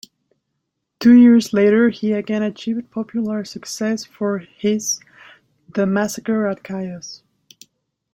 Two 0.99 1.13
years 1.13 1.53
later 1.53 1.89
he 1.89 2.11
again 2.13 2.41
achieved 2.41 2.89
popular 2.89 3.45
success 3.45 4.03
for 4.03 4.39
his 4.39 4.99
"The 5.75 5.85
Massacre 5.85 6.47
at 6.47 6.65
Chios". 6.65 7.21